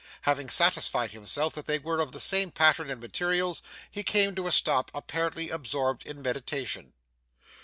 Having 0.23 0.49
satisfied 0.49 1.11
himself 1.11 1.53
that 1.53 1.67
they 1.67 1.77
were 1.77 1.99
of 1.99 2.11
the 2.11 2.19
same 2.19 2.49
pattern 2.49 2.89
and 2.89 2.99
materials, 2.99 3.61
he 3.91 4.01
came 4.01 4.33
to 4.33 4.47
a 4.47 4.51
stop 4.51 4.89
apparently 4.95 5.51
absorbed 5.51 6.07
in 6.07 6.23
meditation. 6.23 6.93